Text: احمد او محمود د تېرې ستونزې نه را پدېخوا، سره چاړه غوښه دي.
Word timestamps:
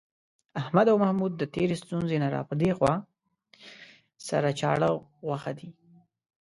احمد 0.61 0.85
او 0.91 0.97
محمود 1.03 1.33
د 1.37 1.43
تېرې 1.53 1.75
ستونزې 1.83 2.17
نه 2.23 2.29
را 2.33 2.41
پدېخوا، 2.49 2.93
سره 4.27 4.49
چاړه 4.59 4.89
غوښه 5.25 5.51
دي. 5.59 5.69